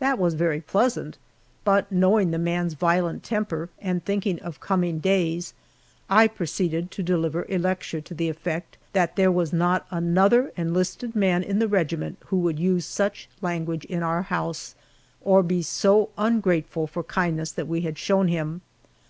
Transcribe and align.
That 0.00 0.18
was 0.18 0.34
very 0.34 0.60
pleasant, 0.60 1.16
but 1.64 1.90
knowing 1.90 2.30
the 2.30 2.36
man's 2.38 2.74
violent 2.74 3.22
temper, 3.22 3.70
and 3.80 4.04
thinking 4.04 4.38
of 4.40 4.60
coming 4.60 4.98
days, 4.98 5.54
I 6.10 6.28
proceeded 6.28 6.90
to 6.90 7.02
deliver 7.02 7.46
a 7.48 7.56
lecture 7.56 8.02
to 8.02 8.12
the 8.12 8.28
effect 8.28 8.76
that 8.92 9.16
there 9.16 9.32
was 9.32 9.50
not 9.50 9.86
another 9.90 10.52
enlisted 10.58 11.16
man 11.16 11.42
in 11.42 11.58
the 11.58 11.68
regiment 11.68 12.18
who 12.26 12.36
would 12.40 12.58
use 12.58 12.84
such 12.84 13.30
language 13.40 13.86
in 13.86 14.02
our 14.02 14.20
house, 14.20 14.74
or 15.22 15.42
be 15.42 15.62
so 15.62 16.10
ungrateful 16.18 16.86
for 16.86 17.02
kindness 17.02 17.50
that 17.52 17.66
we 17.66 17.80
had 17.80 17.96
shown 17.96 18.28
him. 18.28 18.60